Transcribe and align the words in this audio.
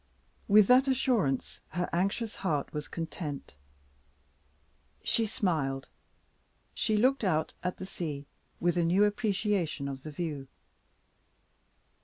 With 0.47 0.65
that 0.65 0.87
assurance 0.87 1.59
her 1.77 1.87
anxious 1.93 2.37
heart 2.37 2.73
was 2.73 2.87
content. 2.87 3.53
She 5.03 5.27
smiled; 5.27 5.89
she 6.73 6.97
looked 6.97 7.23
out 7.23 7.53
at 7.61 7.77
the 7.77 7.85
sea 7.85 8.25
with 8.59 8.77
a 8.77 8.83
new 8.83 9.03
appreciation 9.03 9.87
of 9.87 10.01
the 10.01 10.09
view. 10.09 10.47